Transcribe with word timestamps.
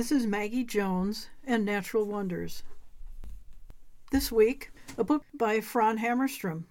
This 0.00 0.12
is 0.12 0.26
Maggie 0.26 0.64
Jones 0.64 1.28
and 1.44 1.62
Natural 1.62 2.06
Wonders. 2.06 2.62
This 4.10 4.32
week, 4.32 4.70
a 4.96 5.04
book 5.04 5.26
by 5.34 5.60
Fran 5.60 5.98
Hamerstrom 5.98 6.64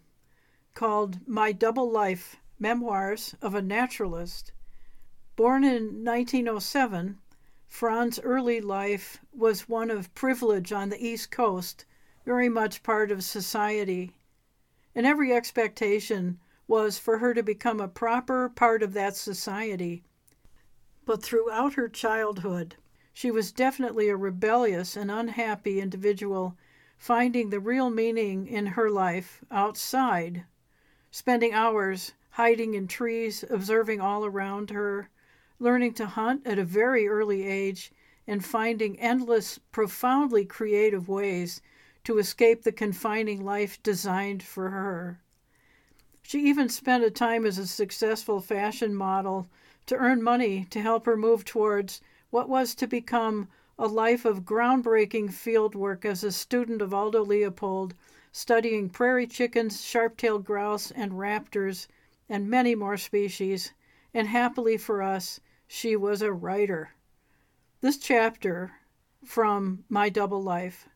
called 0.73 1.19
My 1.27 1.51
Double 1.51 1.91
Life 1.91 2.37
Memoirs 2.57 3.35
of 3.39 3.53
a 3.53 3.61
Naturalist. 3.61 4.51
Born 5.35 5.63
in 5.63 6.03
1907, 6.03 7.19
Fran's 7.67 8.19
early 8.21 8.61
life 8.61 9.19
was 9.31 9.69
one 9.69 9.91
of 9.91 10.15
privilege 10.15 10.73
on 10.73 10.89
the 10.89 10.97
East 10.99 11.29
Coast, 11.29 11.85
very 12.25 12.49
much 12.49 12.81
part 12.81 13.11
of 13.11 13.23
society. 13.23 14.15
And 14.95 15.05
every 15.05 15.33
expectation 15.33 16.39
was 16.67 16.97
for 16.97 17.19
her 17.19 17.35
to 17.35 17.43
become 17.43 17.79
a 17.79 17.87
proper 17.87 18.49
part 18.49 18.81
of 18.81 18.93
that 18.93 19.15
society. 19.15 20.03
But 21.05 21.21
throughout 21.21 21.75
her 21.75 21.87
childhood, 21.87 22.75
she 23.19 23.31
was 23.31 23.51
definitely 23.51 24.07
a 24.07 24.15
rebellious 24.15 24.95
and 24.95 25.11
unhappy 25.11 25.81
individual, 25.81 26.55
finding 26.97 27.49
the 27.49 27.59
real 27.59 27.89
meaning 27.89 28.47
in 28.47 28.65
her 28.65 28.89
life 28.89 29.43
outside, 29.51 30.45
spending 31.11 31.51
hours 31.51 32.13
hiding 32.29 32.75
in 32.75 32.87
trees, 32.87 33.43
observing 33.49 33.99
all 33.99 34.23
around 34.23 34.69
her, 34.69 35.09
learning 35.59 35.93
to 35.93 36.05
hunt 36.05 36.47
at 36.47 36.57
a 36.57 36.63
very 36.63 37.09
early 37.09 37.45
age, 37.45 37.91
and 38.25 38.45
finding 38.45 38.97
endless, 39.01 39.59
profoundly 39.73 40.45
creative 40.45 41.09
ways 41.09 41.61
to 42.05 42.19
escape 42.19 42.63
the 42.63 42.71
confining 42.71 43.43
life 43.43 43.83
designed 43.83 44.41
for 44.41 44.69
her. 44.69 45.19
She 46.23 46.45
even 46.45 46.69
spent 46.69 47.03
a 47.03 47.11
time 47.11 47.45
as 47.45 47.57
a 47.57 47.67
successful 47.67 48.39
fashion 48.39 48.95
model 48.95 49.49
to 49.87 49.97
earn 49.97 50.23
money 50.23 50.67
to 50.69 50.81
help 50.81 51.05
her 51.05 51.17
move 51.17 51.43
towards 51.43 51.99
what 52.31 52.47
was 52.47 52.75
to 52.75 52.87
become 52.87 53.47
a 53.77 53.87
life 53.87 54.25
of 54.25 54.43
groundbreaking 54.43 55.33
field 55.33 55.73
work 55.73 56.05
as 56.05 56.23
a 56.23 56.31
student 56.31 56.81
of 56.81 56.93
Aldo 56.93 57.23
Leopold, 57.23 57.93
studying 58.31 58.89
prairie 58.89 59.25
chickens, 59.25 59.83
sharp 59.83 60.17
tailed 60.17 60.43
grouse, 60.43 60.91
and 60.91 61.13
raptors, 61.13 61.87
and 62.27 62.49
many 62.49 62.75
more 62.75 62.97
species. 62.97 63.71
And 64.13 64.27
happily 64.27 64.77
for 64.77 65.01
us, 65.01 65.39
she 65.65 65.95
was 65.95 66.21
a 66.21 66.33
writer. 66.33 66.91
This 67.81 67.97
chapter 67.97 68.73
from 69.23 69.85
My 69.89 70.09
Double 70.09 70.43
Life, 70.43 70.89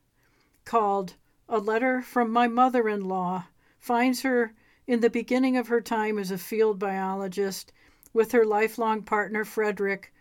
called 0.66 1.16
A 1.48 1.58
Letter 1.58 2.02
from 2.02 2.32
My 2.32 2.48
Mother 2.48 2.88
in 2.90 3.06
Law, 3.06 3.46
finds 3.80 4.22
her 4.22 4.54
in 4.86 5.00
the 5.00 5.10
beginning 5.10 5.58
of 5.58 5.68
her 5.70 5.82
time 5.82 6.20
as 6.20 6.32
a 6.32 6.38
field 6.38 6.80
biologist 6.80 7.72
with 8.12 8.34
her 8.34 8.46
lifelong 8.46 9.02
partner 9.04 9.46
Frederick 9.46 10.14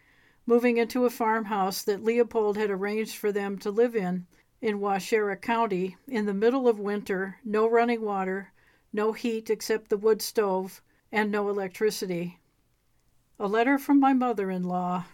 moving 0.46 0.76
into 0.76 1.04
a 1.04 1.10
farmhouse 1.10 1.82
that 1.82 2.02
Leopold 2.02 2.56
had 2.56 2.70
arranged 2.70 3.16
for 3.16 3.30
them 3.30 3.58
to 3.58 3.70
live 3.70 3.94
in 3.94 4.26
in 4.60 4.80
Waushara 4.80 5.40
County 5.40 5.96
in 6.06 6.26
the 6.26 6.34
middle 6.34 6.68
of 6.68 6.78
winter, 6.78 7.38
no 7.44 7.68
running 7.68 8.02
water, 8.02 8.52
no 8.92 9.12
heat 9.12 9.50
except 9.50 9.88
the 9.88 9.96
wood 9.96 10.20
stove, 10.22 10.82
and 11.10 11.30
no 11.30 11.48
electricity. 11.48 12.40
A 13.38 13.48
letter 13.48 13.78
from 13.78 13.98
my 13.98 14.12
mother 14.12 14.50
in 14.50 14.62
law. 14.62 15.04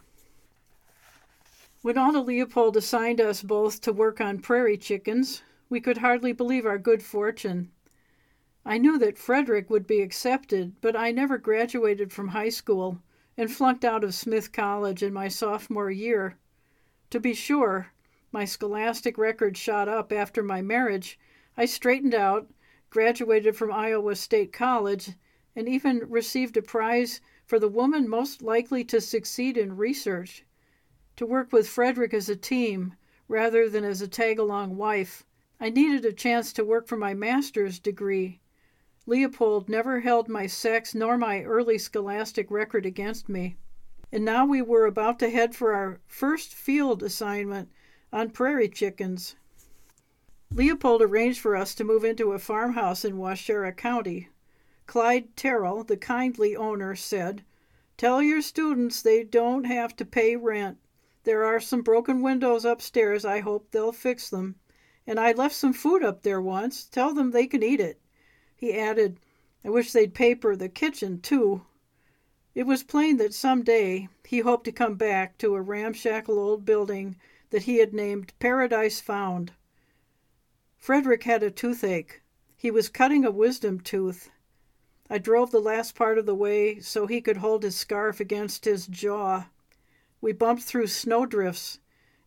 When 1.80 1.96
Aldo 1.96 2.22
Leopold 2.22 2.76
assigned 2.76 3.20
us 3.20 3.42
both 3.42 3.80
to 3.82 3.92
work 3.92 4.20
on 4.20 4.40
prairie 4.40 4.76
chickens, 4.76 5.42
we 5.70 5.80
could 5.80 5.98
hardly 5.98 6.32
believe 6.32 6.66
our 6.66 6.78
good 6.78 7.02
fortune. 7.02 7.70
I 8.64 8.78
knew 8.78 8.98
that 8.98 9.16
Frederick 9.16 9.70
would 9.70 9.86
be 9.86 10.00
accepted, 10.00 10.74
but 10.80 10.96
I 10.96 11.10
never 11.10 11.38
graduated 11.38 12.12
from 12.12 12.28
high 12.28 12.48
school 12.48 13.00
and 13.38 13.52
flunked 13.52 13.84
out 13.84 14.02
of 14.02 14.12
Smith 14.12 14.50
College 14.50 15.00
in 15.00 15.12
my 15.12 15.28
sophomore 15.28 15.92
year. 15.92 16.36
To 17.10 17.20
be 17.20 17.32
sure, 17.32 17.92
my 18.32 18.44
scholastic 18.44 19.16
record 19.16 19.56
shot 19.56 19.88
up 19.88 20.12
after 20.12 20.42
my 20.42 20.60
marriage. 20.60 21.20
I 21.56 21.64
straightened 21.64 22.16
out, 22.16 22.50
graduated 22.90 23.56
from 23.56 23.70
Iowa 23.70 24.16
State 24.16 24.52
College, 24.52 25.12
and 25.54 25.68
even 25.68 26.02
received 26.08 26.56
a 26.56 26.62
prize 26.62 27.20
for 27.46 27.60
the 27.60 27.68
woman 27.68 28.08
most 28.08 28.42
likely 28.42 28.82
to 28.84 29.00
succeed 29.00 29.56
in 29.56 29.76
research. 29.76 30.44
To 31.16 31.24
work 31.24 31.52
with 31.52 31.68
Frederick 31.68 32.12
as 32.12 32.28
a 32.28 32.36
team 32.36 32.94
rather 33.28 33.68
than 33.68 33.84
as 33.84 34.02
a 34.02 34.08
tag 34.08 34.40
along 34.40 34.76
wife, 34.76 35.24
I 35.60 35.70
needed 35.70 36.04
a 36.04 36.12
chance 36.12 36.52
to 36.54 36.64
work 36.64 36.88
for 36.88 36.96
my 36.96 37.14
master's 37.14 37.78
degree. 37.78 38.40
Leopold 39.08 39.70
never 39.70 40.00
held 40.00 40.28
my 40.28 40.46
sex 40.46 40.94
nor 40.94 41.16
my 41.16 41.42
early 41.42 41.78
scholastic 41.78 42.50
record 42.50 42.84
against 42.84 43.26
me. 43.26 43.56
And 44.12 44.22
now 44.22 44.44
we 44.44 44.60
were 44.60 44.84
about 44.84 45.18
to 45.20 45.30
head 45.30 45.56
for 45.56 45.72
our 45.72 46.02
first 46.06 46.52
field 46.52 47.02
assignment 47.02 47.70
on 48.12 48.28
prairie 48.28 48.68
chickens. 48.68 49.34
Leopold 50.52 51.00
arranged 51.00 51.40
for 51.40 51.56
us 51.56 51.74
to 51.76 51.84
move 51.84 52.04
into 52.04 52.32
a 52.32 52.38
farmhouse 52.38 53.02
in 53.02 53.16
Waushara 53.16 53.74
County. 53.74 54.28
Clyde 54.86 55.34
Terrell, 55.36 55.84
the 55.84 55.96
kindly 55.96 56.54
owner, 56.54 56.94
said, 56.94 57.42
Tell 57.96 58.22
your 58.22 58.42
students 58.42 59.00
they 59.00 59.24
don't 59.24 59.64
have 59.64 59.96
to 59.96 60.04
pay 60.04 60.36
rent. 60.36 60.76
There 61.24 61.44
are 61.44 61.60
some 61.60 61.80
broken 61.80 62.20
windows 62.20 62.66
upstairs. 62.66 63.24
I 63.24 63.40
hope 63.40 63.70
they'll 63.70 63.90
fix 63.90 64.28
them. 64.28 64.56
And 65.06 65.18
I 65.18 65.32
left 65.32 65.54
some 65.54 65.72
food 65.72 66.04
up 66.04 66.24
there 66.24 66.42
once. 66.42 66.84
Tell 66.84 67.14
them 67.14 67.30
they 67.30 67.46
can 67.46 67.62
eat 67.62 67.80
it. 67.80 68.02
He 68.58 68.74
added, 68.74 69.20
I 69.64 69.70
wish 69.70 69.92
they'd 69.92 70.14
paper 70.14 70.56
the 70.56 70.68
kitchen, 70.68 71.20
too. 71.20 71.64
It 72.56 72.66
was 72.66 72.82
plain 72.82 73.16
that 73.18 73.32
some 73.32 73.62
day 73.62 74.08
he 74.26 74.40
hoped 74.40 74.64
to 74.64 74.72
come 74.72 74.96
back 74.96 75.38
to 75.38 75.54
a 75.54 75.62
ramshackle 75.62 76.36
old 76.36 76.64
building 76.64 77.14
that 77.50 77.62
he 77.62 77.76
had 77.76 77.94
named 77.94 78.32
Paradise 78.40 79.00
Found. 79.00 79.52
Frederick 80.76 81.22
had 81.22 81.44
a 81.44 81.52
toothache. 81.52 82.20
He 82.56 82.72
was 82.72 82.88
cutting 82.88 83.24
a 83.24 83.30
wisdom 83.30 83.78
tooth. 83.78 84.28
I 85.08 85.18
drove 85.18 85.52
the 85.52 85.60
last 85.60 85.94
part 85.94 86.18
of 86.18 86.26
the 86.26 86.34
way 86.34 86.80
so 86.80 87.06
he 87.06 87.20
could 87.20 87.36
hold 87.36 87.62
his 87.62 87.76
scarf 87.76 88.18
against 88.18 88.64
his 88.64 88.88
jaw. 88.88 89.46
We 90.20 90.32
bumped 90.32 90.64
through 90.64 90.88
snowdrifts, 90.88 91.78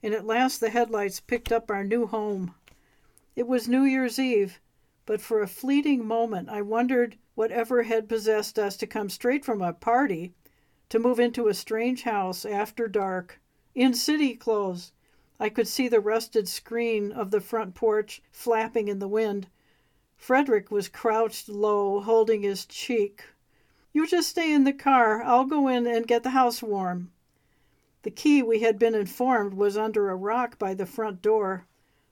and 0.02 0.14
at 0.14 0.26
last 0.26 0.62
the 0.62 0.70
headlights 0.70 1.20
picked 1.20 1.52
up 1.52 1.70
our 1.70 1.84
new 1.84 2.08
home. 2.08 2.56
It 3.36 3.48
was 3.50 3.68
New 3.68 3.84
Year's 3.84 4.18
Eve, 4.18 4.62
but 5.06 5.22
for 5.22 5.42
a 5.42 5.48
fleeting 5.48 6.06
moment 6.06 6.50
I 6.50 6.62
wondered 6.62 7.18
whatever 7.36 7.84
had 7.84 8.10
possessed 8.10 8.60
us 8.60 8.78
to 8.78 8.88
come 8.88 9.10
straight 9.10 9.44
from 9.44 9.62
a 9.62 9.74
party 9.74 10.34
to 10.90 11.00
move 11.00 11.20
into 11.20 11.48
a 11.48 11.54
strange 11.54 12.04
house 12.04 12.46
after 12.46 12.88
dark, 12.88 13.40
in 13.74 13.94
city 13.94 14.36
clothes. 14.36 14.92
I 15.40 15.50
could 15.50 15.68
see 15.68 15.88
the 15.88 16.00
rusted 16.00 16.48
screen 16.48 17.12
of 17.12 17.32
the 17.32 17.40
front 17.40 17.74
porch 17.74 18.22
flapping 18.30 18.90
in 18.90 19.00
the 19.00 19.08
wind. 19.08 19.48
Frederick 20.18 20.70
was 20.70 20.90
crouched 20.90 21.50
low, 21.50 22.02
holding 22.02 22.44
his 22.44 22.66
cheek. 22.66 23.24
You 23.94 24.06
just 24.06 24.30
stay 24.30 24.54
in 24.54 24.66
the 24.66 24.74
car. 24.74 25.24
I'll 25.24 25.46
go 25.46 25.68
in 25.68 25.88
and 25.88 26.06
get 26.06 26.24
the 26.24 26.30
house 26.32 26.62
warm. 26.62 27.12
The 28.04 28.12
key, 28.12 28.44
we 28.44 28.60
had 28.60 28.78
been 28.78 28.94
informed, 28.94 29.54
was 29.54 29.78
under 29.78 30.10
a 30.10 30.16
rock 30.16 30.60
by 30.60 30.74
the 30.74 30.86
front 30.86 31.22
door. 31.22 31.66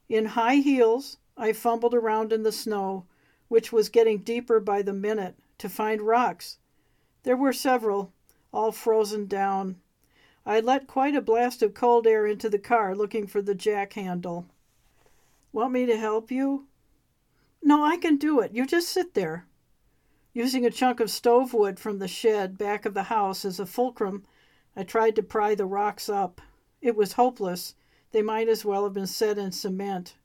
In 0.07 0.25
high 0.25 0.55
heels, 0.55 1.17
I 1.39 1.53
fumbled 1.53 1.93
around 1.93 2.33
in 2.33 2.43
the 2.43 2.51
snow, 2.51 3.05
which 3.47 3.71
was 3.71 3.87
getting 3.87 4.17
deeper 4.17 4.59
by 4.59 4.81
the 4.81 4.91
minute, 4.91 5.35
to 5.59 5.69
find 5.69 6.01
rocks. 6.01 6.57
There 7.23 7.37
were 7.37 7.53
several, 7.53 8.11
all 8.51 8.73
frozen 8.73 9.25
down. 9.25 9.77
I 10.45 10.59
let 10.59 10.85
quite 10.85 11.15
a 11.15 11.21
blast 11.21 11.61
of 11.61 11.73
cold 11.73 12.05
air 12.05 12.25
into 12.25 12.49
the 12.49 12.59
car 12.59 12.93
looking 12.93 13.25
for 13.25 13.41
the 13.41 13.55
jack 13.55 13.93
handle. 13.93 14.47
Want 15.53 15.71
me 15.71 15.85
to 15.85 15.97
help 15.97 16.29
you? 16.29 16.67
No, 17.63 17.85
I 17.85 17.95
can 17.95 18.17
do 18.17 18.41
it. 18.41 18.53
You 18.53 18.65
just 18.65 18.89
sit 18.89 19.13
there. 19.13 19.45
Using 20.33 20.65
a 20.65 20.69
chunk 20.69 20.99
of 20.99 21.09
stove 21.09 21.53
wood 21.53 21.79
from 21.79 21.99
the 21.99 22.07
shed 22.09 22.57
back 22.57 22.85
of 22.85 22.93
the 22.93 23.03
house 23.03 23.45
as 23.45 23.61
a 23.61 23.65
fulcrum, 23.65 24.25
I 24.75 24.83
tried 24.83 25.15
to 25.15 25.23
pry 25.23 25.55
the 25.55 25.65
rocks 25.65 26.09
up. 26.09 26.41
It 26.81 26.97
was 26.97 27.13
hopeless. 27.13 27.75
They 28.11 28.21
might 28.21 28.49
as 28.49 28.65
well 28.65 28.83
have 28.83 28.93
been 28.93 29.07
set 29.07 29.37
in 29.37 29.53
cement. 29.53 30.15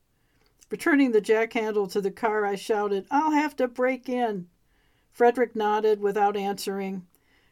Returning 0.71 1.11
the 1.11 1.21
jack 1.21 1.53
handle 1.53 1.87
to 1.87 2.01
the 2.01 2.11
car, 2.11 2.45
I 2.45 2.55
shouted, 2.55 3.05
I'll 3.11 3.31
have 3.31 3.55
to 3.57 3.67
break 3.67 4.09
in. 4.09 4.47
Frederick 5.11 5.55
nodded 5.55 6.01
without 6.01 6.35
answering, 6.35 7.05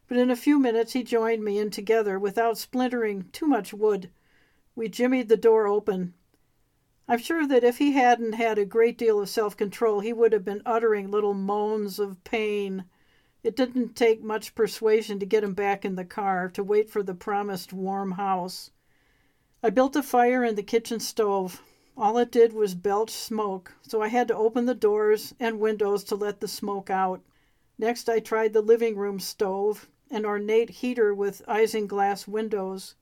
but 0.07 0.18
in 0.18 0.31
a 0.31 0.36
few 0.36 0.60
minutes 0.60 0.94
he 0.94 1.04
joined 1.04 1.44
me, 1.44 1.60
and 1.60 1.71
together, 1.71 2.18
without 2.18 2.57
splintering 2.57 3.30
too 3.31 3.45
much 3.45 3.74
wood, 3.74 4.10
we 4.75 4.89
jimmied 4.89 5.30
the 5.30 5.38
door 5.38 5.68
open. 5.68 6.13
I'm 7.07 7.19
sure 7.19 7.45
that 7.45 7.63
if 7.63 7.77
he 7.77 7.92
hadn't 7.92 8.33
had 8.33 8.57
a 8.57 8.65
great 8.65 8.98
deal 8.98 9.19
of 9.19 9.30
self 9.30 9.56
control, 9.56 10.00
he 10.00 10.12
would 10.12 10.33
have 10.33 10.44
been 10.44 10.63
uttering 10.66 11.12
little 11.12 11.33
moans 11.33 12.00
of 12.00 12.24
pain. 12.24 12.86
It 13.44 13.56
didn't 13.56 13.95
take 13.95 14.24
much 14.24 14.56
persuasion 14.56 15.19
to 15.19 15.25
get 15.25 15.44
him 15.44 15.54
back 15.54 15.86
in 15.86 15.95
the 15.95 16.06
car, 16.06 16.50
to 16.50 16.63
wait 16.63 16.89
for 16.89 17.04
the 17.04 17.13
promised 17.13 17.74
warm 17.74 18.13
house. 18.13 18.71
I 19.62 19.69
built 19.69 19.95
a 19.95 20.04
fire 20.04 20.44
in 20.44 20.56
the 20.56 20.63
kitchen 20.63 21.00
stove. 21.00 21.62
All 21.95 22.18
it 22.18 22.31
did 22.31 22.54
was 22.54 22.74
belch 22.74 23.12
smoke, 23.12 23.75
so 23.81 24.01
I 24.01 24.07
had 24.07 24.28
to 24.30 24.36
open 24.36 24.66
the 24.66 24.74
doors 24.74 25.36
and 25.40 25.60
windows 25.60 26.04
to 26.06 26.16
let 26.16 26.40
the 26.40 26.48
smoke 26.48 26.90
out. 26.90 27.22
Next, 27.78 28.10
I 28.10 28.19
tried 28.19 28.54
the 28.54 28.62
living 28.62 28.95
room 28.98 29.19
stove, 29.19 29.90
an 30.10 30.25
ornate 30.25 30.69
heater 30.69 31.13
with 31.13 31.44
isinglass 31.48 32.28
windows. 32.28 32.95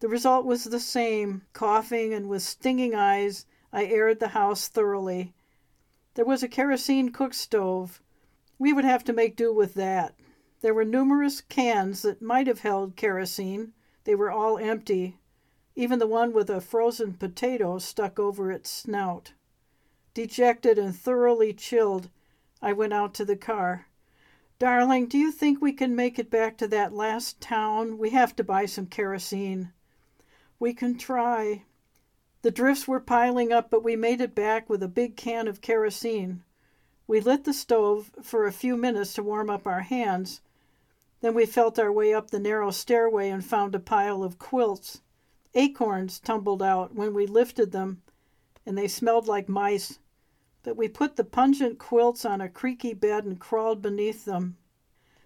The 0.00 0.08
result 0.08 0.44
was 0.44 0.64
the 0.64 0.78
same. 0.78 1.46
Coughing 1.54 2.12
and 2.12 2.28
with 2.28 2.42
stinging 2.42 2.94
eyes, 2.94 3.46
I 3.72 3.86
aired 3.86 4.20
the 4.20 4.28
house 4.28 4.68
thoroughly. 4.68 5.32
There 6.14 6.24
was 6.26 6.42
a 6.42 6.48
kerosene 6.48 7.10
cook 7.10 7.32
stove. 7.32 8.02
We 8.58 8.74
would 8.74 8.84
have 8.84 9.04
to 9.04 9.14
make 9.14 9.36
do 9.36 9.54
with 9.54 9.72
that. 9.74 10.14
There 10.60 10.74
were 10.74 10.84
numerous 10.84 11.40
cans 11.40 12.02
that 12.02 12.20
might 12.20 12.46
have 12.46 12.60
held 12.60 12.96
kerosene. 12.96 13.72
They 14.04 14.14
were 14.14 14.30
all 14.30 14.58
empty, 14.58 15.18
even 15.76 15.98
the 15.98 16.06
one 16.06 16.32
with 16.32 16.48
a 16.48 16.60
frozen 16.60 17.12
potato 17.12 17.78
stuck 17.78 18.18
over 18.18 18.50
its 18.50 18.70
snout. 18.70 19.32
Dejected 20.14 20.78
and 20.78 20.96
thoroughly 20.96 21.52
chilled, 21.52 22.08
I 22.62 22.72
went 22.72 22.94
out 22.94 23.12
to 23.14 23.24
the 23.26 23.36
car. 23.36 23.86
Darling, 24.58 25.06
do 25.06 25.18
you 25.18 25.30
think 25.30 25.60
we 25.60 25.74
can 25.74 25.94
make 25.94 26.18
it 26.18 26.30
back 26.30 26.56
to 26.56 26.68
that 26.68 26.94
last 26.94 27.42
town? 27.42 27.98
We 27.98 28.10
have 28.10 28.34
to 28.36 28.44
buy 28.44 28.64
some 28.64 28.86
kerosene. 28.86 29.70
We 30.58 30.72
can 30.72 30.96
try. 30.96 31.64
The 32.40 32.50
drifts 32.50 32.88
were 32.88 33.00
piling 33.00 33.52
up, 33.52 33.68
but 33.68 33.84
we 33.84 33.96
made 33.96 34.22
it 34.22 34.34
back 34.34 34.70
with 34.70 34.82
a 34.82 34.88
big 34.88 35.14
can 35.14 35.46
of 35.46 35.60
kerosene. 35.60 36.42
We 37.06 37.20
lit 37.20 37.44
the 37.44 37.52
stove 37.52 38.12
for 38.22 38.46
a 38.46 38.52
few 38.52 38.76
minutes 38.76 39.12
to 39.14 39.22
warm 39.22 39.50
up 39.50 39.66
our 39.66 39.82
hands. 39.82 40.40
Then 41.20 41.34
we 41.34 41.44
felt 41.44 41.78
our 41.78 41.92
way 41.92 42.14
up 42.14 42.30
the 42.30 42.38
narrow 42.38 42.70
stairway 42.70 43.28
and 43.28 43.44
found 43.44 43.74
a 43.74 43.78
pile 43.78 44.22
of 44.22 44.38
quilts. 44.38 45.02
Acorns 45.56 46.20
tumbled 46.20 46.62
out 46.62 46.94
when 46.94 47.14
we 47.14 47.26
lifted 47.26 47.72
them, 47.72 48.02
and 48.66 48.76
they 48.76 48.86
smelled 48.86 49.26
like 49.26 49.48
mice. 49.48 49.98
But 50.62 50.76
we 50.76 50.86
put 50.86 51.16
the 51.16 51.24
pungent 51.24 51.78
quilts 51.78 52.26
on 52.26 52.42
a 52.42 52.48
creaky 52.48 52.92
bed 52.92 53.24
and 53.24 53.40
crawled 53.40 53.80
beneath 53.80 54.26
them. 54.26 54.58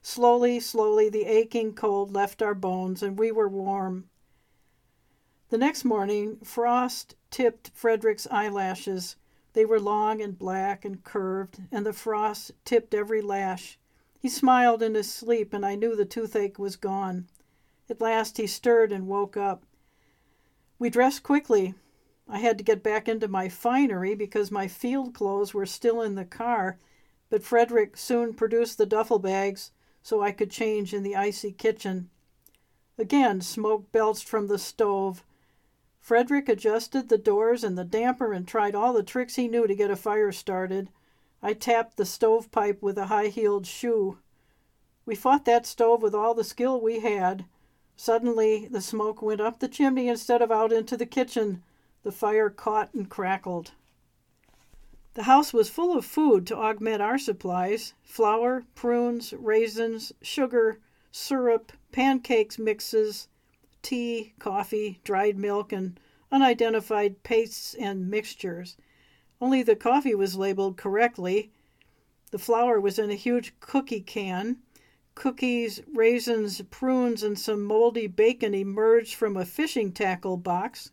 Slowly, 0.02 0.60
slowly, 0.60 1.08
the 1.08 1.24
aching 1.24 1.74
cold 1.74 2.12
left 2.14 2.42
our 2.42 2.54
bones, 2.54 3.02
and 3.02 3.18
we 3.18 3.32
were 3.32 3.48
warm. 3.48 4.08
The 5.48 5.58
next 5.58 5.84
morning, 5.84 6.38
frost 6.44 7.16
tipped 7.30 7.72
Frederick's 7.74 8.28
eyelashes. 8.30 9.16
They 9.52 9.64
were 9.64 9.80
long 9.80 10.22
and 10.22 10.38
black 10.38 10.84
and 10.84 11.02
curved, 11.02 11.60
and 11.72 11.84
the 11.84 11.92
frost 11.92 12.52
tipped 12.64 12.94
every 12.94 13.20
lash. 13.20 13.80
He 14.20 14.28
smiled 14.28 14.80
in 14.80 14.94
his 14.94 15.12
sleep, 15.12 15.52
and 15.52 15.66
I 15.66 15.74
knew 15.74 15.96
the 15.96 16.04
toothache 16.04 16.58
was 16.58 16.76
gone. 16.76 17.26
At 17.88 18.00
last 18.00 18.36
he 18.36 18.46
stirred 18.46 18.92
and 18.92 19.08
woke 19.08 19.36
up. 19.36 19.64
We 20.80 20.88
dressed 20.88 21.22
quickly. 21.22 21.74
I 22.26 22.38
had 22.38 22.56
to 22.56 22.64
get 22.64 22.82
back 22.82 23.06
into 23.06 23.28
my 23.28 23.50
finery 23.50 24.14
because 24.14 24.50
my 24.50 24.66
field 24.66 25.12
clothes 25.12 25.52
were 25.52 25.66
still 25.66 26.00
in 26.00 26.14
the 26.14 26.24
car, 26.24 26.78
but 27.28 27.42
Frederick 27.42 27.98
soon 27.98 28.32
produced 28.32 28.78
the 28.78 28.86
duffel 28.86 29.18
bags 29.18 29.72
so 30.02 30.22
I 30.22 30.32
could 30.32 30.50
change 30.50 30.94
in 30.94 31.02
the 31.02 31.14
icy 31.14 31.52
kitchen. 31.52 32.08
Again, 32.96 33.42
smoke 33.42 33.92
belched 33.92 34.26
from 34.26 34.46
the 34.46 34.58
stove. 34.58 35.22
Frederick 35.98 36.48
adjusted 36.48 37.10
the 37.10 37.18
doors 37.18 37.62
and 37.62 37.76
the 37.76 37.84
damper 37.84 38.32
and 38.32 38.48
tried 38.48 38.74
all 38.74 38.94
the 38.94 39.02
tricks 39.02 39.36
he 39.36 39.48
knew 39.48 39.66
to 39.66 39.74
get 39.74 39.90
a 39.90 39.96
fire 39.96 40.32
started. 40.32 40.88
I 41.42 41.52
tapped 41.52 41.98
the 41.98 42.06
stovepipe 42.06 42.80
with 42.80 42.96
a 42.96 43.06
high 43.06 43.26
heeled 43.26 43.66
shoe. 43.66 44.16
We 45.04 45.14
fought 45.14 45.44
that 45.44 45.66
stove 45.66 46.00
with 46.00 46.14
all 46.14 46.32
the 46.32 46.42
skill 46.42 46.80
we 46.80 47.00
had. 47.00 47.44
Suddenly, 48.02 48.66
the 48.66 48.80
smoke 48.80 49.20
went 49.20 49.42
up 49.42 49.58
the 49.58 49.68
chimney 49.68 50.08
instead 50.08 50.40
of 50.40 50.50
out 50.50 50.72
into 50.72 50.96
the 50.96 51.04
kitchen. 51.04 51.62
The 52.02 52.10
fire 52.10 52.48
caught 52.48 52.94
and 52.94 53.10
crackled. 53.10 53.72
The 55.12 55.24
house 55.24 55.52
was 55.52 55.68
full 55.68 55.94
of 55.94 56.06
food 56.06 56.46
to 56.46 56.56
augment 56.56 57.02
our 57.02 57.18
supplies 57.18 57.92
flour, 58.02 58.64
prunes, 58.74 59.34
raisins, 59.34 60.14
sugar, 60.22 60.80
syrup, 61.12 61.72
pancakes 61.92 62.58
mixes, 62.58 63.28
tea, 63.82 64.32
coffee, 64.38 64.98
dried 65.04 65.36
milk, 65.36 65.70
and 65.70 66.00
unidentified 66.32 67.22
pastes 67.22 67.74
and 67.74 68.08
mixtures. 68.08 68.78
Only 69.42 69.62
the 69.62 69.76
coffee 69.76 70.14
was 70.14 70.36
labeled 70.36 70.78
correctly. 70.78 71.50
The 72.30 72.38
flour 72.38 72.80
was 72.80 72.98
in 72.98 73.10
a 73.10 73.14
huge 73.14 73.52
cookie 73.60 74.00
can. 74.00 74.56
Cookies, 75.20 75.82
raisins, 75.92 76.62
prunes, 76.70 77.22
and 77.22 77.38
some 77.38 77.62
moldy 77.62 78.06
bacon 78.06 78.54
emerged 78.54 79.14
from 79.14 79.36
a 79.36 79.44
fishing 79.44 79.92
tackle 79.92 80.38
box. 80.38 80.92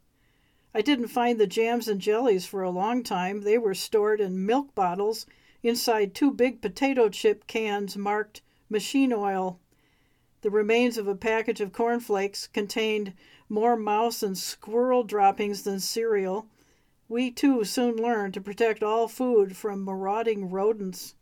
I 0.73 0.81
didn't 0.81 1.07
find 1.07 1.39
the 1.39 1.47
jams 1.47 1.87
and 1.87 2.01
jellies 2.01 2.45
for 2.45 2.61
a 2.61 2.69
long 2.69 3.03
time. 3.03 3.43
They 3.43 3.57
were 3.57 3.73
stored 3.73 4.19
in 4.19 4.45
milk 4.45 4.75
bottles 4.75 5.25
inside 5.63 6.13
two 6.13 6.29
big 6.29 6.59
potato 6.61 7.07
chip 7.07 7.47
cans 7.47 7.95
marked 7.95 8.41
machine 8.69 9.13
oil. 9.13 9.61
The 10.41 10.49
remains 10.49 10.97
of 10.97 11.07
a 11.07 11.15
package 11.15 11.61
of 11.61 11.71
cornflakes 11.71 12.47
contained 12.47 13.13
more 13.47 13.77
mouse 13.77 14.21
and 14.21 14.37
squirrel 14.37 15.05
droppings 15.05 15.63
than 15.63 15.79
cereal. 15.79 16.49
We 17.07 17.31
too 17.31 17.63
soon 17.63 17.95
learned 17.95 18.33
to 18.33 18.41
protect 18.41 18.83
all 18.83 19.07
food 19.07 19.55
from 19.55 19.85
marauding 19.85 20.49
rodents. 20.49 21.15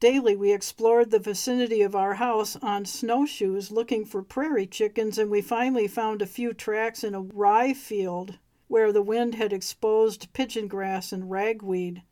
Daily 0.00 0.36
we 0.36 0.52
explored 0.52 1.10
the 1.10 1.18
vicinity 1.18 1.82
of 1.82 1.96
our 1.96 2.14
house 2.14 2.56
on 2.62 2.84
snowshoes 2.84 3.72
looking 3.72 4.04
for 4.04 4.22
prairie 4.22 4.66
chickens, 4.66 5.18
and 5.18 5.28
we 5.28 5.40
finally 5.40 5.88
found 5.88 6.22
a 6.22 6.26
few 6.26 6.52
tracks 6.52 7.02
in 7.02 7.16
a 7.16 7.20
rye 7.20 7.74
field 7.74 8.38
where 8.68 8.92
the 8.92 9.02
wind 9.02 9.34
had 9.34 9.52
exposed 9.52 10.32
pigeon 10.32 10.68
grass 10.68 11.12
and 11.12 11.32
ragweed. 11.32 12.02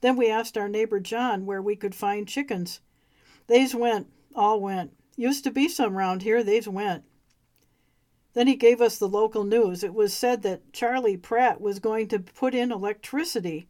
Then 0.00 0.16
we 0.16 0.30
asked 0.30 0.56
our 0.56 0.68
neighbor 0.68 0.98
John 0.98 1.44
where 1.44 1.60
we 1.60 1.76
could 1.76 1.94
find 1.94 2.26
chickens. 2.26 2.80
They's 3.48 3.74
went, 3.74 4.06
all 4.34 4.58
went. 4.58 4.96
Used 5.16 5.44
to 5.44 5.50
be 5.50 5.68
some 5.68 5.98
round 5.98 6.22
here, 6.22 6.42
they's 6.42 6.68
went. 6.68 7.04
Then 8.32 8.46
he 8.46 8.56
gave 8.56 8.80
us 8.80 8.96
the 8.96 9.08
local 9.08 9.44
news. 9.44 9.84
It 9.84 9.92
was 9.92 10.14
said 10.14 10.40
that 10.42 10.72
Charlie 10.72 11.18
Pratt 11.18 11.60
was 11.60 11.80
going 11.80 12.08
to 12.08 12.20
put 12.20 12.54
in 12.54 12.72
electricity. 12.72 13.66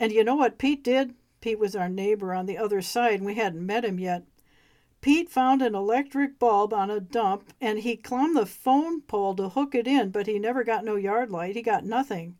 And 0.00 0.12
you 0.12 0.24
know 0.24 0.36
what 0.36 0.56
Pete 0.56 0.82
did? 0.82 1.14
Pete 1.40 1.58
was 1.58 1.76
our 1.76 1.88
neighbor 1.88 2.34
on 2.34 2.46
the 2.46 2.58
other 2.58 2.82
side, 2.82 3.14
and 3.14 3.26
we 3.26 3.34
hadn't 3.34 3.64
met 3.64 3.84
him 3.84 3.98
yet. 3.98 4.24
Pete 5.00 5.30
found 5.30 5.62
an 5.62 5.74
electric 5.74 6.38
bulb 6.38 6.72
on 6.72 6.90
a 6.90 7.00
dump, 7.00 7.52
and 7.60 7.78
he 7.78 7.96
clumb 7.96 8.34
the 8.34 8.46
phone 8.46 9.00
pole 9.02 9.34
to 9.36 9.50
hook 9.50 9.74
it 9.74 9.86
in, 9.86 10.10
but 10.10 10.26
he 10.26 10.38
never 10.38 10.64
got 10.64 10.84
no 10.84 10.96
yard 10.96 11.30
light. 11.30 11.54
He 11.54 11.62
got 11.62 11.84
nothing. 11.84 12.36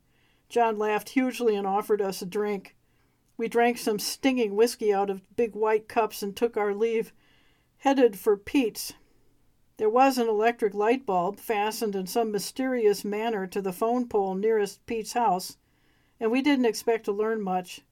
John 0.48 0.76
laughed 0.76 1.10
hugely 1.10 1.54
and 1.54 1.66
offered 1.66 2.02
us 2.02 2.20
a 2.22 2.26
drink. 2.26 2.74
We 3.36 3.46
drank 3.46 3.78
some 3.78 4.00
stinging 4.00 4.56
whiskey 4.56 4.92
out 4.92 5.10
of 5.10 5.36
big 5.36 5.54
white 5.54 5.86
cups 5.86 6.22
and 6.22 6.34
took 6.34 6.56
our 6.56 6.74
leave 6.74 7.12
headed 7.78 8.18
for 8.18 8.36
Pete's. 8.36 8.94
There 9.76 9.88
was 9.88 10.18
an 10.18 10.28
electric 10.28 10.74
light 10.74 11.06
bulb 11.06 11.38
fastened 11.38 11.94
in 11.94 12.08
some 12.08 12.32
mysterious 12.32 13.04
manner 13.04 13.46
to 13.46 13.62
the 13.62 13.72
phone 13.72 14.08
pole 14.08 14.34
nearest 14.34 14.84
Pete's 14.86 15.12
house, 15.12 15.56
and 16.18 16.32
we 16.32 16.42
didn't 16.42 16.64
expect 16.64 17.04
to 17.04 17.12
learn 17.12 17.40
much. 17.40 17.82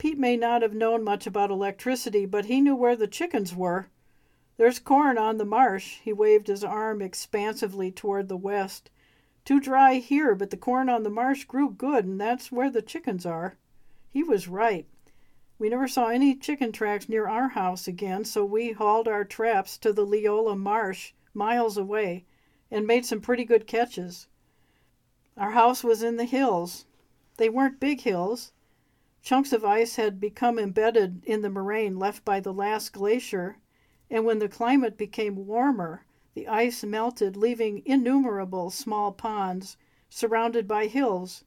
Pete 0.00 0.18
may 0.18 0.34
not 0.34 0.62
have 0.62 0.72
known 0.72 1.04
much 1.04 1.26
about 1.26 1.50
electricity, 1.50 2.24
but 2.24 2.46
he 2.46 2.62
knew 2.62 2.74
where 2.74 2.96
the 2.96 3.06
chickens 3.06 3.54
were. 3.54 3.90
There's 4.56 4.78
corn 4.78 5.18
on 5.18 5.36
the 5.36 5.44
marsh. 5.44 5.98
He 6.02 6.10
waved 6.10 6.46
his 6.46 6.64
arm 6.64 7.02
expansively 7.02 7.92
toward 7.92 8.28
the 8.28 8.36
west. 8.38 8.88
Too 9.44 9.60
dry 9.60 9.96
here, 9.96 10.34
but 10.34 10.48
the 10.48 10.56
corn 10.56 10.88
on 10.88 11.02
the 11.02 11.10
marsh 11.10 11.44
grew 11.44 11.68
good, 11.68 12.06
and 12.06 12.18
that's 12.18 12.50
where 12.50 12.70
the 12.70 12.80
chickens 12.80 13.26
are. 13.26 13.58
He 14.08 14.22
was 14.22 14.48
right. 14.48 14.86
We 15.58 15.68
never 15.68 15.86
saw 15.86 16.08
any 16.08 16.34
chicken 16.34 16.72
tracks 16.72 17.06
near 17.06 17.28
our 17.28 17.50
house 17.50 17.86
again, 17.86 18.24
so 18.24 18.42
we 18.42 18.72
hauled 18.72 19.06
our 19.06 19.26
traps 19.26 19.76
to 19.76 19.92
the 19.92 20.06
Leola 20.06 20.56
Marsh, 20.56 21.12
miles 21.34 21.76
away, 21.76 22.24
and 22.70 22.86
made 22.86 23.04
some 23.04 23.20
pretty 23.20 23.44
good 23.44 23.66
catches. 23.66 24.28
Our 25.36 25.50
house 25.50 25.84
was 25.84 26.02
in 26.02 26.16
the 26.16 26.24
hills. 26.24 26.86
They 27.36 27.50
weren't 27.50 27.78
big 27.78 28.00
hills. 28.00 28.52
Chunks 29.22 29.52
of 29.52 29.64
ice 29.64 29.96
had 29.96 30.20
become 30.20 30.58
embedded 30.58 31.24
in 31.24 31.42
the 31.42 31.50
moraine 31.50 31.98
left 31.98 32.24
by 32.24 32.40
the 32.40 32.52
last 32.52 32.92
glacier, 32.92 33.58
and 34.10 34.24
when 34.24 34.38
the 34.38 34.48
climate 34.48 34.96
became 34.96 35.46
warmer, 35.46 36.04
the 36.34 36.48
ice 36.48 36.84
melted, 36.84 37.36
leaving 37.36 37.82
innumerable 37.84 38.70
small 38.70 39.12
ponds 39.12 39.76
surrounded 40.08 40.66
by 40.66 40.86
hills 40.86 41.44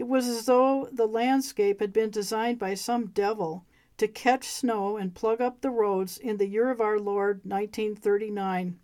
it 0.00 0.08
was 0.08 0.26
as 0.26 0.46
though 0.46 0.88
the 0.90 1.06
landscape 1.06 1.78
had 1.78 1.92
been 1.92 2.08
designed 2.08 2.58
by 2.58 2.72
some 2.72 3.08
devil 3.08 3.66
to 3.98 4.08
catch 4.08 4.48
snow 4.48 4.96
and 4.96 5.14
plug 5.14 5.42
up 5.42 5.60
the 5.60 5.68
roads 5.68 6.16
in 6.16 6.38
the 6.38 6.48
year 6.48 6.70
of 6.70 6.80
our 6.80 6.98
Lord 6.98 7.44
1939. 7.44 8.80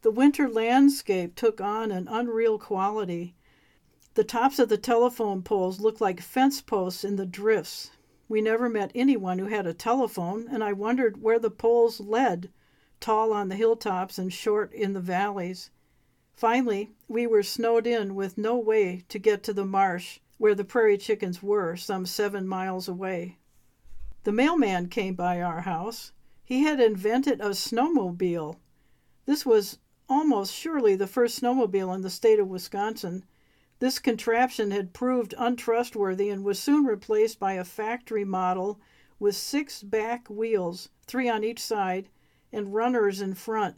The 0.00 0.10
winter 0.10 0.48
landscape 0.48 1.34
took 1.34 1.60
on 1.60 1.92
an 1.92 2.08
unreal 2.08 2.58
quality. 2.58 3.34
The 4.14 4.24
tops 4.24 4.58
of 4.58 4.68
the 4.68 4.76
telephone 4.76 5.42
poles 5.42 5.78
looked 5.78 6.00
like 6.00 6.20
fence 6.20 6.60
posts 6.60 7.04
in 7.04 7.14
the 7.14 7.24
drifts. 7.24 7.92
We 8.28 8.40
never 8.40 8.68
met 8.68 8.90
anyone 8.92 9.38
who 9.38 9.46
had 9.46 9.68
a 9.68 9.72
telephone, 9.72 10.48
and 10.48 10.64
I 10.64 10.72
wondered 10.72 11.22
where 11.22 11.38
the 11.38 11.48
poles 11.48 12.00
led, 12.00 12.50
tall 12.98 13.32
on 13.32 13.48
the 13.48 13.54
hilltops 13.54 14.18
and 14.18 14.32
short 14.32 14.72
in 14.72 14.94
the 14.94 15.00
valleys. 15.00 15.70
Finally, 16.34 16.90
we 17.06 17.24
were 17.24 17.44
snowed 17.44 17.86
in 17.86 18.16
with 18.16 18.36
no 18.36 18.58
way 18.58 19.04
to 19.08 19.18
get 19.20 19.44
to 19.44 19.52
the 19.52 19.64
marsh 19.64 20.18
where 20.38 20.56
the 20.56 20.64
prairie 20.64 20.98
chickens 20.98 21.40
were, 21.40 21.76
some 21.76 22.04
seven 22.04 22.48
miles 22.48 22.88
away. 22.88 23.36
The 24.24 24.32
mailman 24.32 24.88
came 24.88 25.14
by 25.14 25.40
our 25.40 25.60
house. 25.60 26.10
He 26.44 26.64
had 26.64 26.80
invented 26.80 27.40
a 27.40 27.50
snowmobile. 27.50 28.56
This 29.26 29.46
was 29.46 29.78
almost 30.08 30.52
surely 30.52 30.96
the 30.96 31.06
first 31.06 31.40
snowmobile 31.40 31.94
in 31.94 32.00
the 32.00 32.10
state 32.10 32.40
of 32.40 32.48
Wisconsin. 32.48 33.24
This 33.80 33.98
contraption 33.98 34.72
had 34.72 34.92
proved 34.92 35.34
untrustworthy 35.38 36.28
and 36.28 36.44
was 36.44 36.58
soon 36.58 36.84
replaced 36.84 37.40
by 37.40 37.54
a 37.54 37.64
factory 37.64 38.26
model 38.26 38.78
with 39.18 39.34
six 39.34 39.82
back 39.82 40.28
wheels, 40.28 40.90
three 41.06 41.30
on 41.30 41.42
each 41.42 41.60
side, 41.60 42.10
and 42.52 42.74
runners 42.74 43.22
in 43.22 43.32
front. 43.32 43.76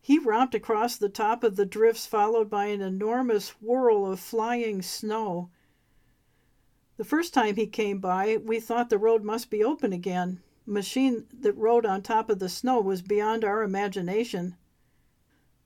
He 0.00 0.20
romped 0.20 0.54
across 0.54 0.96
the 0.96 1.08
top 1.08 1.42
of 1.42 1.56
the 1.56 1.66
drifts, 1.66 2.06
followed 2.06 2.48
by 2.48 2.66
an 2.66 2.80
enormous 2.80 3.60
whirl 3.60 4.06
of 4.06 4.20
flying 4.20 4.82
snow. 4.82 5.50
The 6.96 7.04
first 7.04 7.34
time 7.34 7.56
he 7.56 7.66
came 7.66 7.98
by, 7.98 8.36
we 8.36 8.60
thought 8.60 8.88
the 8.88 8.98
road 8.98 9.24
must 9.24 9.50
be 9.50 9.64
open 9.64 9.92
again. 9.92 10.40
A 10.64 10.70
machine 10.70 11.26
that 11.32 11.54
rode 11.54 11.84
on 11.84 12.02
top 12.02 12.30
of 12.30 12.38
the 12.38 12.48
snow 12.48 12.80
was 12.80 13.02
beyond 13.02 13.44
our 13.44 13.64
imagination. 13.64 14.56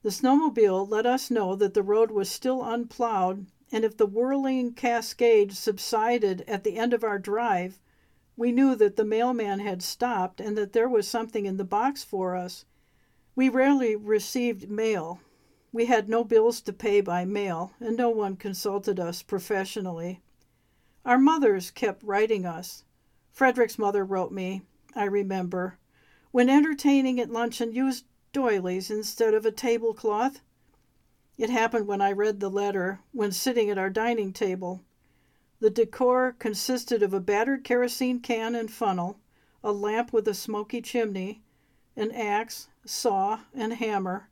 The 0.03 0.09
snowmobile 0.09 0.89
let 0.89 1.05
us 1.05 1.31
know 1.31 1.55
that 1.55 1.73
the 1.73 1.81
road 1.81 2.11
was 2.11 2.29
still 2.29 2.61
unplowed, 2.61 3.47
and 3.71 3.85
if 3.85 3.95
the 3.95 4.05
whirling 4.05 4.73
cascade 4.73 5.53
subsided 5.53 6.41
at 6.41 6.65
the 6.65 6.75
end 6.77 6.93
of 6.93 7.05
our 7.05 7.17
drive, 7.17 7.79
we 8.35 8.51
knew 8.51 8.75
that 8.75 8.97
the 8.97 9.05
mailman 9.05 9.59
had 9.59 9.81
stopped 9.81 10.41
and 10.41 10.57
that 10.57 10.73
there 10.73 10.89
was 10.89 11.07
something 11.07 11.45
in 11.45 11.55
the 11.55 11.63
box 11.63 12.03
for 12.03 12.35
us. 12.35 12.65
We 13.33 13.47
rarely 13.47 13.95
received 13.95 14.69
mail. 14.69 15.21
We 15.71 15.85
had 15.85 16.09
no 16.09 16.25
bills 16.25 16.59
to 16.63 16.73
pay 16.73 16.99
by 16.99 17.23
mail, 17.23 17.71
and 17.79 17.95
no 17.95 18.09
one 18.09 18.35
consulted 18.35 18.99
us 18.99 19.23
professionally. 19.23 20.21
Our 21.05 21.17
mothers 21.17 21.71
kept 21.71 22.03
writing 22.03 22.45
us. 22.45 22.83
Frederick's 23.31 23.79
mother 23.79 24.03
wrote 24.03 24.33
me, 24.33 24.63
I 24.93 25.05
remember, 25.05 25.77
when 26.31 26.49
entertaining 26.49 27.21
at 27.21 27.31
luncheon 27.31 27.71
used 27.71 28.03
doilies 28.33 28.89
instead 28.89 29.35
of 29.35 29.45
a 29.45 29.51
tablecloth. 29.51 30.41
It 31.37 31.51
happened 31.51 31.85
when 31.85 32.01
I 32.01 32.11
read 32.11 32.39
the 32.39 32.49
letter, 32.49 32.99
when 33.11 33.31
sitting 33.31 33.69
at 33.69 33.77
our 33.77 33.91
dining 33.91 34.33
table. 34.33 34.81
The 35.59 35.69
decor 35.69 36.35
consisted 36.39 37.03
of 37.03 37.13
a 37.13 37.19
battered 37.19 37.63
kerosene 37.63 38.21
can 38.21 38.55
and 38.55 38.71
funnel, 38.71 39.19
a 39.63 39.71
lamp 39.71 40.11
with 40.11 40.27
a 40.27 40.33
smoky 40.33 40.81
chimney, 40.81 41.43
an 41.95 42.11
axe, 42.11 42.69
saw, 42.83 43.41
and 43.53 43.73
hammer, 43.73 44.31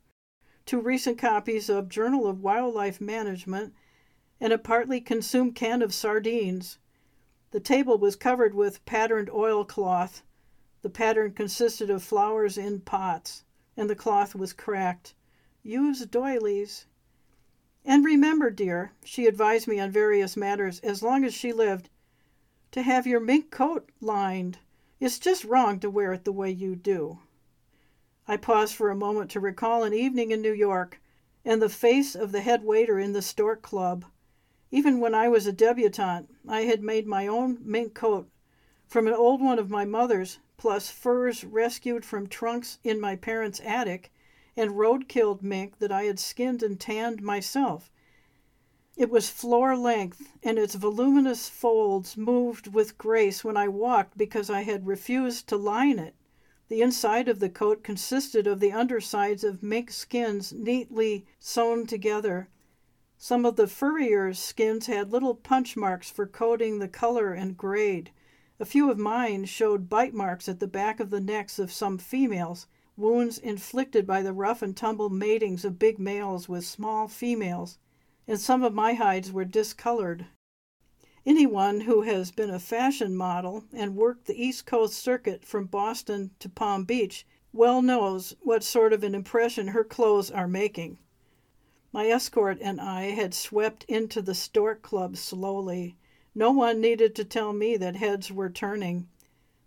two 0.66 0.80
recent 0.80 1.16
copies 1.16 1.68
of 1.68 1.88
Journal 1.88 2.26
of 2.26 2.42
Wildlife 2.42 3.00
Management, 3.00 3.72
and 4.40 4.52
a 4.52 4.58
partly 4.58 5.00
consumed 5.00 5.54
can 5.54 5.80
of 5.80 5.94
sardines. 5.94 6.78
The 7.52 7.60
table 7.60 7.98
was 7.98 8.16
covered 8.16 8.52
with 8.52 8.84
patterned 8.84 9.30
oilcloth. 9.30 10.22
The 10.82 10.90
pattern 10.90 11.34
consisted 11.34 11.88
of 11.88 12.02
flowers 12.02 12.58
in 12.58 12.80
pots 12.80 13.44
and 13.76 13.88
the 13.88 13.96
cloth 13.96 14.34
was 14.34 14.52
cracked. 14.52 15.14
Use 15.62 16.04
doilies. 16.06 16.86
And 17.84 18.04
remember, 18.04 18.50
dear, 18.50 18.92
she 19.04 19.26
advised 19.26 19.66
me 19.66 19.80
on 19.80 19.90
various 19.90 20.36
matters 20.36 20.80
as 20.80 21.02
long 21.02 21.24
as 21.24 21.34
she 21.34 21.52
lived, 21.52 21.88
to 22.70 22.82
have 22.82 23.06
your 23.06 23.20
mink 23.20 23.50
coat 23.50 23.90
lined. 24.00 24.58
It's 25.00 25.18
just 25.18 25.44
wrong 25.44 25.80
to 25.80 25.90
wear 25.90 26.12
it 26.12 26.24
the 26.24 26.32
way 26.32 26.50
you 26.50 26.76
do. 26.76 27.18
I 28.28 28.36
paused 28.36 28.74
for 28.74 28.90
a 28.90 28.96
moment 28.96 29.30
to 29.32 29.40
recall 29.40 29.82
an 29.82 29.92
evening 29.92 30.30
in 30.30 30.40
New 30.40 30.52
York 30.52 31.00
and 31.44 31.60
the 31.60 31.68
face 31.68 32.14
of 32.14 32.30
the 32.30 32.40
head 32.40 32.62
waiter 32.62 32.98
in 32.98 33.12
the 33.12 33.22
Stork 33.22 33.62
Club. 33.62 34.04
Even 34.70 35.00
when 35.00 35.14
I 35.14 35.28
was 35.28 35.46
a 35.46 35.52
debutante, 35.52 36.28
I 36.48 36.62
had 36.62 36.82
made 36.82 37.06
my 37.06 37.26
own 37.26 37.58
mink 37.62 37.94
coat 37.94 38.30
from 38.86 39.08
an 39.08 39.14
old 39.14 39.42
one 39.42 39.58
of 39.58 39.70
my 39.70 39.84
mother's 39.84 40.38
plus 40.62 40.92
furs 40.92 41.42
rescued 41.42 42.04
from 42.04 42.28
trunks 42.28 42.78
in 42.84 43.00
my 43.00 43.16
parents' 43.16 43.60
attic, 43.64 44.12
and 44.56 44.78
road 44.78 45.08
killed 45.08 45.42
mink 45.42 45.76
that 45.80 45.90
I 45.90 46.04
had 46.04 46.20
skinned 46.20 46.62
and 46.62 46.78
tanned 46.78 47.20
myself. 47.20 47.90
It 48.96 49.10
was 49.10 49.28
floor 49.28 49.76
length, 49.76 50.30
and 50.40 50.60
its 50.60 50.76
voluminous 50.76 51.48
folds 51.48 52.16
moved 52.16 52.72
with 52.72 52.96
grace 52.96 53.42
when 53.42 53.56
I 53.56 53.66
walked 53.66 54.16
because 54.16 54.48
I 54.48 54.60
had 54.62 54.86
refused 54.86 55.48
to 55.48 55.56
line 55.56 55.98
it. 55.98 56.14
The 56.68 56.80
inside 56.80 57.26
of 57.26 57.40
the 57.40 57.50
coat 57.50 57.82
consisted 57.82 58.46
of 58.46 58.60
the 58.60 58.70
undersides 58.70 59.42
of 59.42 59.64
mink 59.64 59.90
skins 59.90 60.52
neatly 60.52 61.26
sewn 61.40 61.88
together. 61.88 62.48
Some 63.18 63.44
of 63.44 63.56
the 63.56 63.66
furrier 63.66 64.32
skins 64.32 64.86
had 64.86 65.10
little 65.10 65.34
punch 65.34 65.76
marks 65.76 66.08
for 66.08 66.24
coating 66.24 66.78
the 66.78 66.86
color 66.86 67.32
and 67.32 67.56
grade. 67.56 68.12
A 68.62 68.64
few 68.64 68.92
of 68.92 68.96
mine 68.96 69.46
showed 69.46 69.88
bite 69.88 70.14
marks 70.14 70.48
at 70.48 70.60
the 70.60 70.68
back 70.68 71.00
of 71.00 71.10
the 71.10 71.20
necks 71.20 71.58
of 71.58 71.72
some 71.72 71.98
females, 71.98 72.68
wounds 72.96 73.36
inflicted 73.36 74.06
by 74.06 74.22
the 74.22 74.32
rough 74.32 74.62
and 74.62 74.76
tumble 74.76 75.10
matings 75.10 75.64
of 75.64 75.80
big 75.80 75.98
males 75.98 76.48
with 76.48 76.64
small 76.64 77.08
females, 77.08 77.78
and 78.28 78.40
some 78.40 78.62
of 78.62 78.72
my 78.72 78.94
hides 78.94 79.32
were 79.32 79.44
discolored. 79.44 80.26
Anyone 81.26 81.80
who 81.80 82.02
has 82.02 82.30
been 82.30 82.50
a 82.50 82.60
fashion 82.60 83.16
model 83.16 83.64
and 83.72 83.96
worked 83.96 84.26
the 84.26 84.40
East 84.40 84.64
Coast 84.64 84.94
circuit 84.96 85.44
from 85.44 85.66
Boston 85.66 86.30
to 86.38 86.48
Palm 86.48 86.84
Beach 86.84 87.26
well 87.52 87.82
knows 87.82 88.36
what 88.42 88.62
sort 88.62 88.92
of 88.92 89.02
an 89.02 89.16
impression 89.16 89.66
her 89.66 89.82
clothes 89.82 90.30
are 90.30 90.46
making. 90.46 90.98
My 91.92 92.06
escort 92.06 92.58
and 92.60 92.80
I 92.80 93.10
had 93.10 93.34
swept 93.34 93.82
into 93.88 94.22
the 94.22 94.36
Stork 94.36 94.82
Club 94.82 95.16
slowly, 95.16 95.96
no 96.34 96.50
one 96.50 96.80
needed 96.80 97.14
to 97.14 97.24
tell 97.24 97.52
me 97.52 97.76
that 97.76 97.96
heads 97.96 98.32
were 98.32 98.50
turning. 98.50 99.08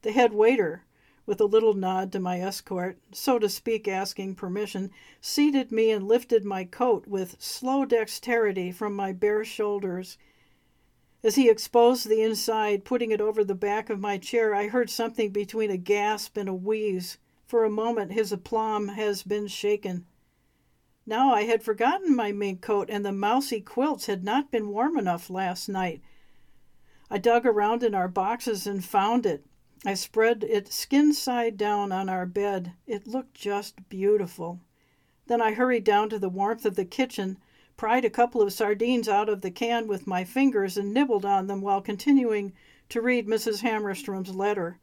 The 0.02 0.12
head 0.12 0.34
waiter, 0.34 0.84
with 1.26 1.42
a 1.42 1.46
little 1.46 1.74
nod 1.74 2.12
to 2.12 2.20
my 2.20 2.40
escort, 2.40 2.98
so 3.12 3.40
to 3.40 3.50
speak 3.50 3.88
asking 3.88 4.36
permission, 4.36 4.92
seated 5.22 5.72
me 5.72 5.92
and 5.92 6.08
lifted 6.08 6.46
my 6.46 6.64
coat 6.64 7.08
with 7.08 7.42
slow 7.42 7.86
dexterity 7.86 8.72
from 8.72 8.96
my 8.96 9.12
bare 9.12 9.44
shoulders. 9.44 10.18
As 11.24 11.36
he 11.36 11.50
exposed 11.50 12.08
the 12.08 12.22
inside, 12.22 12.86
putting 12.86 13.12
it 13.12 13.22
over 13.22 13.44
the 13.44 13.56
back 13.56 13.90
of 13.90 14.00
my 14.00 14.18
chair, 14.20 14.54
I 14.54 14.68
heard 14.68 14.90
something 14.90 15.32
between 15.32 15.72
a 15.72 15.78
gasp 15.78 16.38
and 16.38 16.48
a 16.48 16.54
wheeze. 16.54 17.18
For 17.48 17.64
a 17.64 17.70
moment 17.70 18.12
his 18.12 18.32
aplomb 18.32 18.90
has 18.90 19.24
been 19.24 19.48
shaken. 19.48 20.06
Now 21.06 21.34
I 21.34 21.44
had 21.44 21.64
forgotten 21.64 22.16
my 22.16 22.32
mink 22.32 22.62
coat, 22.62 22.90
and 22.90 23.06
the 23.06 23.12
mousy 23.12 23.62
quilts 23.62 24.08
had 24.08 24.24
not 24.24 24.52
been 24.52 24.70
warm 24.70 24.98
enough 24.98 25.30
last 25.30 25.70
night. 25.70 26.02
I 27.08 27.20
dug 27.20 27.46
around 27.46 27.84
in 27.84 27.94
our 27.94 28.08
boxes 28.08 28.66
and 28.66 28.84
found 28.84 29.28
it. 29.28 29.46
I 29.86 29.94
spread 29.94 30.44
it 30.44 30.74
skin 30.74 31.14
side 31.14 31.56
down 31.56 31.92
on 31.92 32.10
our 32.10 32.26
bed. 32.26 32.74
It 32.88 33.06
looked 33.06 33.36
just 33.36 33.88
beautiful. 33.90 34.60
Then 35.28 35.40
I 35.40 35.54
hurried 35.54 35.84
down 35.84 36.10
to 36.10 36.18
the 36.18 36.30
warmth 36.30 36.66
of 36.66 36.76
the 36.76 36.84
kitchen, 36.84 37.38
pried 37.78 38.06
a 38.06 38.10
couple 38.10 38.42
of 38.42 38.52
sardines 38.54 39.08
out 39.08 39.30
of 39.30 39.42
the 39.42 39.52
can 39.52 39.88
with 39.88 40.08
my 40.08 40.24
fingers, 40.24 40.78
and 40.78 40.96
nibbled 40.96 41.26
on 41.26 41.46
them 41.46 41.62
while 41.62 41.80
continuing 41.80 42.54
to 42.90 43.02
read 43.02 43.28
Mrs. 43.28 43.62
Hamerstrom's 43.62 44.34
letter. 44.36 44.80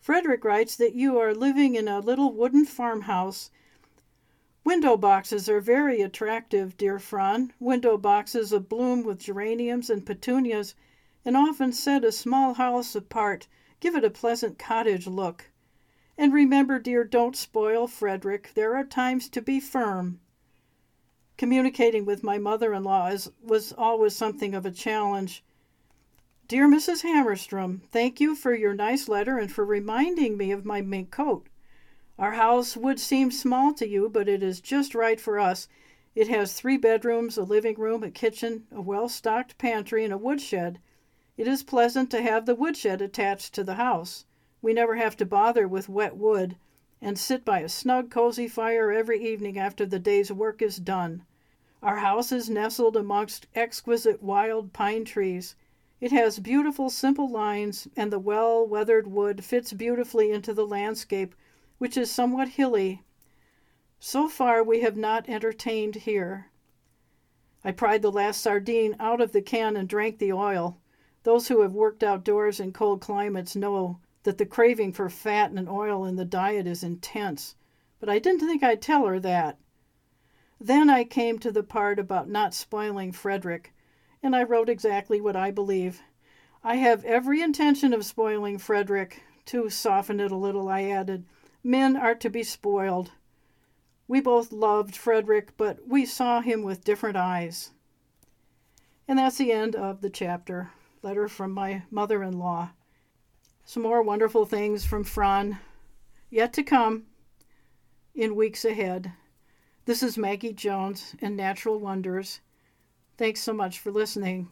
Frederick 0.00 0.44
writes 0.44 0.74
that 0.74 0.94
you 0.94 1.18
are 1.18 1.32
living 1.32 1.76
in 1.76 1.86
a 1.86 2.00
little 2.00 2.32
wooden 2.32 2.64
farmhouse. 2.64 3.52
Window 4.64 4.96
boxes 4.96 5.48
are 5.48 5.60
very 5.60 6.00
attractive, 6.00 6.76
dear 6.76 6.98
Fran. 6.98 7.52
Window 7.60 7.96
boxes 7.96 8.50
abloom 8.50 9.04
with 9.04 9.20
geraniums 9.20 9.88
and 9.88 10.04
petunias 10.04 10.74
and 11.28 11.36
often 11.36 11.70
set 11.70 12.06
a 12.06 12.10
small 12.10 12.54
house 12.54 12.94
apart, 12.94 13.46
give 13.80 13.94
it 13.94 14.02
a 14.02 14.08
pleasant 14.08 14.58
cottage 14.58 15.06
look. 15.06 15.50
And 16.16 16.32
remember, 16.32 16.78
dear, 16.78 17.04
don't 17.04 17.36
spoil 17.36 17.86
Frederick. 17.86 18.52
There 18.54 18.74
are 18.74 18.82
times 18.82 19.28
to 19.28 19.42
be 19.42 19.60
firm. 19.60 20.20
Communicating 21.36 22.06
with 22.06 22.24
my 22.24 22.38
mother 22.38 22.72
in 22.72 22.82
law 22.82 23.14
was 23.42 23.74
always 23.76 24.16
something 24.16 24.54
of 24.54 24.64
a 24.64 24.70
challenge. 24.70 25.44
Dear 26.48 26.66
Mrs. 26.66 27.02
Hamerstrom, 27.02 27.82
thank 27.90 28.22
you 28.22 28.34
for 28.34 28.54
your 28.54 28.72
nice 28.72 29.06
letter 29.06 29.36
and 29.36 29.52
for 29.52 29.66
reminding 29.66 30.38
me 30.38 30.50
of 30.50 30.64
my 30.64 30.80
mink 30.80 31.10
coat. 31.10 31.46
Our 32.18 32.32
house 32.32 32.74
would 32.74 32.98
seem 32.98 33.30
small 33.30 33.74
to 33.74 33.86
you, 33.86 34.08
but 34.08 34.30
it 34.30 34.42
is 34.42 34.62
just 34.62 34.94
right 34.94 35.20
for 35.20 35.38
us. 35.38 35.68
It 36.14 36.28
has 36.28 36.54
three 36.54 36.78
bedrooms, 36.78 37.36
a 37.36 37.42
living 37.42 37.78
room, 37.78 38.02
a 38.02 38.10
kitchen, 38.10 38.66
a 38.72 38.80
well 38.80 39.10
stocked 39.10 39.58
pantry, 39.58 40.04
and 40.04 40.12
a 40.14 40.16
woodshed. 40.16 40.78
It 41.38 41.46
is 41.46 41.62
pleasant 41.62 42.10
to 42.10 42.20
have 42.20 42.46
the 42.46 42.56
woodshed 42.56 43.00
attached 43.00 43.54
to 43.54 43.62
the 43.62 43.76
house. 43.76 44.24
We 44.60 44.72
never 44.72 44.96
have 44.96 45.16
to 45.18 45.24
bother 45.24 45.68
with 45.68 45.88
wet 45.88 46.16
wood, 46.16 46.56
and 47.00 47.16
sit 47.16 47.44
by 47.44 47.60
a 47.60 47.68
snug, 47.68 48.10
cozy 48.10 48.48
fire 48.48 48.90
every 48.90 49.24
evening 49.24 49.56
after 49.56 49.86
the 49.86 50.00
day's 50.00 50.32
work 50.32 50.60
is 50.60 50.78
done. 50.78 51.24
Our 51.80 51.98
house 51.98 52.32
is 52.32 52.50
nestled 52.50 52.96
amongst 52.96 53.46
exquisite 53.54 54.20
wild 54.20 54.72
pine 54.72 55.04
trees. 55.04 55.54
It 56.00 56.10
has 56.10 56.40
beautiful, 56.40 56.90
simple 56.90 57.30
lines, 57.30 57.86
and 57.96 58.12
the 58.12 58.18
well 58.18 58.66
weathered 58.66 59.06
wood 59.06 59.44
fits 59.44 59.72
beautifully 59.72 60.32
into 60.32 60.52
the 60.52 60.66
landscape, 60.66 61.36
which 61.78 61.96
is 61.96 62.10
somewhat 62.10 62.48
hilly. 62.48 63.04
So 64.00 64.28
far, 64.28 64.64
we 64.64 64.80
have 64.80 64.96
not 64.96 65.28
entertained 65.28 65.94
here. 65.94 66.50
I 67.62 67.70
pried 67.70 68.02
the 68.02 68.10
last 68.10 68.40
sardine 68.40 68.96
out 68.98 69.20
of 69.20 69.30
the 69.30 69.40
can 69.40 69.76
and 69.76 69.88
drank 69.88 70.18
the 70.18 70.32
oil. 70.32 70.78
Those 71.28 71.48
who 71.48 71.60
have 71.60 71.74
worked 71.74 72.02
outdoors 72.02 72.58
in 72.58 72.72
cold 72.72 73.02
climates 73.02 73.54
know 73.54 74.00
that 74.22 74.38
the 74.38 74.46
craving 74.46 74.94
for 74.94 75.10
fat 75.10 75.50
and 75.50 75.68
oil 75.68 76.06
in 76.06 76.16
the 76.16 76.24
diet 76.24 76.66
is 76.66 76.82
intense, 76.82 77.54
but 78.00 78.08
I 78.08 78.18
didn't 78.18 78.40
think 78.40 78.62
I'd 78.62 78.80
tell 78.80 79.04
her 79.04 79.20
that. 79.20 79.58
Then 80.58 80.88
I 80.88 81.04
came 81.04 81.38
to 81.40 81.52
the 81.52 81.62
part 81.62 81.98
about 81.98 82.30
not 82.30 82.54
spoiling 82.54 83.12
Frederick, 83.12 83.74
and 84.22 84.34
I 84.34 84.42
wrote 84.42 84.70
exactly 84.70 85.20
what 85.20 85.36
I 85.36 85.50
believe. 85.50 86.00
I 86.64 86.76
have 86.76 87.04
every 87.04 87.42
intention 87.42 87.92
of 87.92 88.06
spoiling 88.06 88.56
Frederick. 88.56 89.22
To 89.48 89.68
soften 89.68 90.20
it 90.20 90.32
a 90.32 90.34
little, 90.34 90.70
I 90.70 90.84
added, 90.84 91.26
Men 91.62 91.94
are 91.94 92.14
to 92.14 92.30
be 92.30 92.42
spoiled. 92.42 93.12
We 94.06 94.22
both 94.22 94.50
loved 94.50 94.96
Frederick, 94.96 95.58
but 95.58 95.86
we 95.86 96.06
saw 96.06 96.40
him 96.40 96.62
with 96.62 96.84
different 96.84 97.18
eyes. 97.18 97.72
And 99.06 99.18
that's 99.18 99.36
the 99.36 99.52
end 99.52 99.76
of 99.76 100.00
the 100.00 100.08
chapter. 100.08 100.70
Letter 101.08 101.26
from 101.26 101.52
my 101.52 101.84
mother 101.90 102.22
in 102.22 102.38
law. 102.38 102.68
Some 103.64 103.82
more 103.82 104.02
wonderful 104.02 104.44
things 104.44 104.84
from 104.84 105.04
Fran 105.04 105.58
yet 106.28 106.52
to 106.52 106.62
come 106.62 107.04
in 108.14 108.36
weeks 108.36 108.62
ahead. 108.62 109.12
This 109.86 110.02
is 110.02 110.18
Maggie 110.18 110.52
Jones 110.52 111.16
and 111.22 111.34
Natural 111.34 111.78
Wonders. 111.78 112.40
Thanks 113.16 113.40
so 113.40 113.54
much 113.54 113.78
for 113.78 113.90
listening. 113.90 114.50